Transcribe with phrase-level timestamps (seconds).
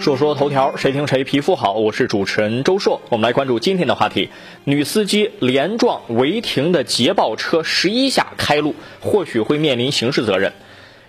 [0.00, 1.72] 说说头条，谁听谁皮肤好。
[1.72, 4.30] 我是主持人周硕，我们来关注今天的话题：
[4.62, 10.52] 女司机连撞违停的捷豹车十一下开路，或许会面临刑事责任。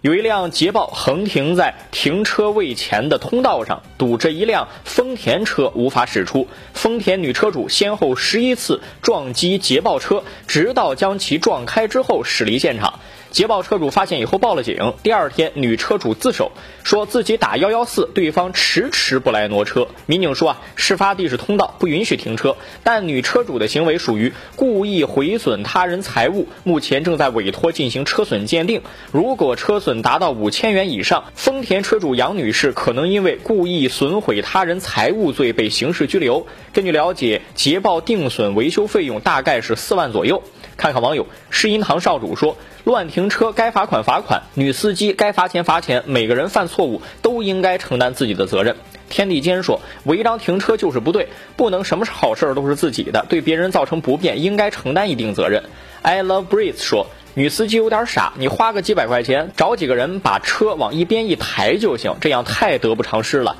[0.01, 6.47] 有一辆捷豹横停在停车位前的通道上，堵着一辆丰田车无法驶出。
[6.73, 12.99] 丰田女车主先后十一次撞击捷豹车，直到将其撞开之后驶离现场。
[13.31, 14.93] 捷豹车主发现以后报了警。
[15.03, 16.51] 第二天，女车主自首，
[16.83, 19.87] 说自己打幺幺四，对方迟迟不来挪车。
[20.07, 28.81] 民警说啊，事发地是通道，不允许停车，但女车主的行为属于故意毁损他人财物，目前正在委托进行车损鉴定。
[29.11, 36.47] 如果车损达到五千元以上，丰田车主杨女士可能因为故意损毁他人财物罪被刑事拘留。
[36.73, 40.41] 根据了解，捷豹定损维修费用大概是四万左右。
[40.79, 46.03] 看看网友，世音堂少主说：“乱停车该罚款罚款，女司机该罚钱罚钱。
[46.05, 48.77] 每个人犯错误都应该承担自己的责任。”
[49.09, 55.63] 天地间说：“违章停车就是不对，不能什么好事都是自己的，对别人造成不便应该承担一定责任。
[56.01, 63.57] ”I love breeze 说：“女司机有点傻，你花个几百块钱找几个人把车往一边一抬就行，这样太得不偿失了。”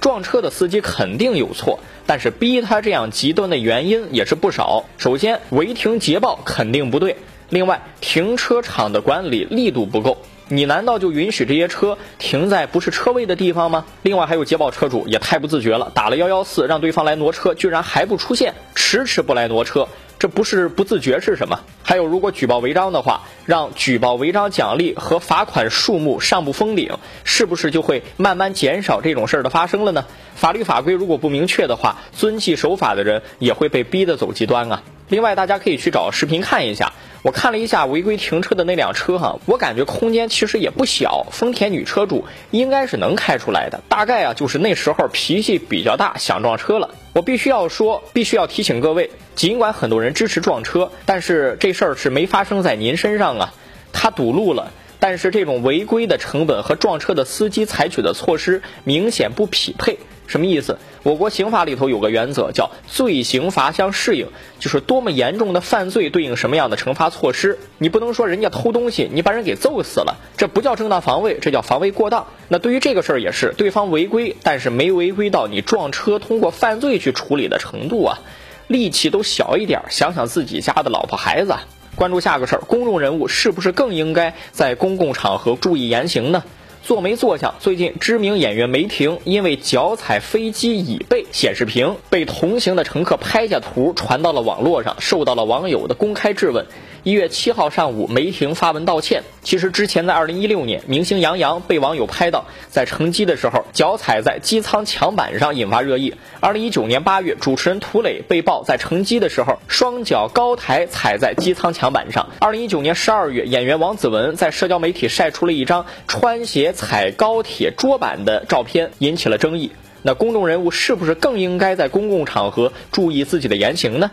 [0.00, 4.84] 撞车的司机肯定有错，但是逼他这样极端的原因也是不少。
[4.96, 7.16] 首先，违停捷豹肯定不对；
[7.48, 10.18] 另外，停车场的管理力度不够。
[10.50, 13.84] 你难道就允许这些车停在不是车位的地方吗？
[14.02, 19.88] 另外，还有捷豹车主也太不自觉了，打了幺幺四让对方来挪车，居然还不出现，迟迟不来挪车。
[20.18, 21.60] 这不是不自觉是什么？
[21.82, 30.04] 还有，如果举报违章的话，让举报违章奖励和罚款数目上不封顶，是不是就会慢慢减少这种事儿的发生了呢？
[30.34, 34.82] 法律法规如果不明确的话，遵纪守法的人也会被逼得走极端啊。
[35.08, 36.92] 另外，大家可以去找视频看一下。
[37.22, 43.80] 我看了一下违规停车的那辆车哈，我感觉空间其实也不小，丰田女车主应该是能开出来的。
[43.88, 46.90] 大概啊，就是那时候脾气比较大，想撞车了。
[47.14, 53.54] 我必须要说，必须要提醒各位，尽管很多人支持撞车，但是这事儿是没发生在您身上啊。
[53.92, 54.70] 他堵路了，
[55.00, 59.98] 但是这种违规的成本和撞车的司机采取的措施明显不匹配。
[60.28, 60.78] 什么意思？
[61.02, 64.28] 我国刑法里头有个原则，叫罪刑罚相适应，
[64.60, 67.58] 就是多么严重的犯罪对应什么样的惩罚措施。
[67.78, 72.26] 你不能说人家偷东西，你把人给揍死了，这不叫正当防卫，这叫防卫过当。
[72.48, 78.18] 那对于这个事儿也是，对方违规，但是没违规到你撞车通过犯罪去处理的程度啊，
[78.66, 81.54] 力气都小一点，想想自己家的老婆孩子。
[81.94, 86.44] 关注下个事儿，公众人物是不是更应该在公共场合注意言行呢？
[86.88, 87.54] 坐没坐下？
[87.60, 96.64] 最近，知名演员梅婷因为脚踩飞机椅背显示屏，被同行的乘客拍下图传到了网络上，受到了网友的公开质问。
[97.04, 99.22] 一月七号上午，梅婷发文道歉。
[99.42, 106.12] 其实之前在二零一六年，明星杨洋被网友拍到在乘机的时候脚踩在机舱墙板上，引发热议。
[106.40, 112.28] 二零一九年八月，主持人涂磊被曝在乘机的时候双脚高抬踩在机舱墙板上。
[112.40, 119.70] 二零一九年十二月，演员王子文在社交媒体晒出了一张穿鞋踩高铁桌板的照片，引起了争议。
[120.02, 124.10] 那公众人物是不是更应该在公共场合注意自己的言行呢？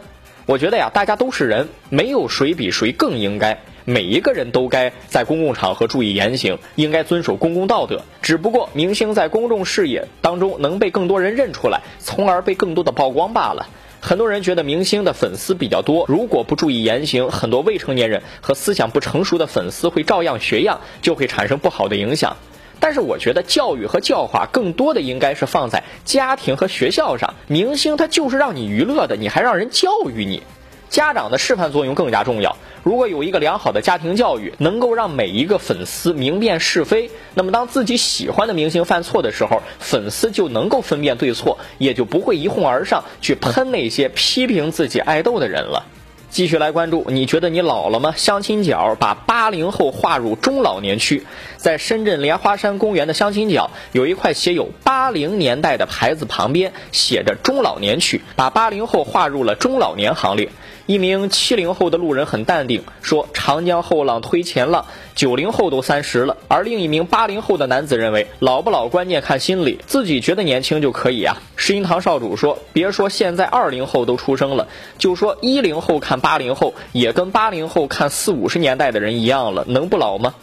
[0.48, 3.60] 我觉得呀，大家都是人，没有谁比谁更应该。
[3.84, 8.02] 每一个人都该在公共场合注意言行，应该遵守公共道德。
[8.22, 13.68] 只不过明星在公众视野当中能被更多人认出来，从而被更多的曝光罢了。
[14.02, 22.38] 很多人觉得明星的粉丝比较多，如果不注意言行，很多未成年人和思想不成熟的粉丝会照样学样，就会产生不好的影响。
[22.80, 27.34] 但是我觉得教育和教化更多的应该是放在家庭和学校上。
[27.48, 30.44] 明星他就是让你娱乐的，你还让人教育你，
[30.90, 32.58] 家长的示范作用更加重要。
[32.84, 45.88] 如果有一个良好的家庭教育，能够让每一个粉丝明辨是非，那么当自己喜欢的明星犯错的时候，粉丝就能够分辨对错，也就不会一哄而上去喷那些批评自己爱豆的人了。
[46.36, 48.14] 继续来关注，你觉得你老了吗？
[48.18, 51.26] 相亲角把八零后划入中老年区，
[51.56, 60.50] 在深圳莲花山公园的相亲角有一块写有八零年代的牌子，旁边写着中老年区，把八零后划入了中老年行列。
[60.88, 64.86] 一名七零后的路人很淡定，说：“长江后浪推前浪，
[65.16, 71.42] 九零后都三十了。”而另一名八零后的男子认为，老不老关键看心理，自己觉得年轻就可以啊。
[71.56, 74.68] 石英堂少主说：“别说现在二零后都出生了，
[75.00, 80.36] 就说一零后看八零后，也跟八零后看四五十年代的人一样了，能不老吗？”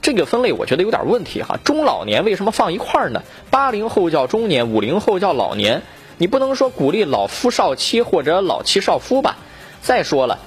[0.00, 1.58] 这个分类我觉得有点问题哈。
[1.62, 3.22] 中老年为什么放一块儿呢？
[3.50, 5.82] 八零后叫中年，五零后叫老年，
[6.16, 9.36] 你不能说鼓励老夫少妻或者老妻少夫吧？
[9.82, 10.38] 再说了，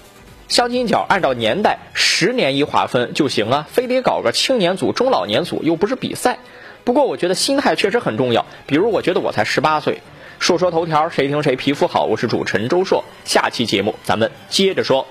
[0.47, 6.39] 相亲角按照年代十年一划分就行啊，非得搞个青年组、中老年组，又不是比赛。
[6.83, 8.45] 不过我觉得心态确实很重要。
[8.67, 10.01] 比如我觉得我才十八岁。
[10.39, 12.03] 说说头条，谁听谁皮肤好？
[12.03, 15.07] 我是主持人周硕，下期节目咱们接着说。